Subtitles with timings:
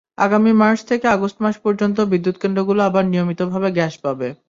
[0.17, 4.27] আগামী মার্চ থেকে আগস্ট মাস পর্যন্ত বিদ্যুৎকেন্দ্রগুলো আবার নিয়মিতভাবে গ্যাস পাবে।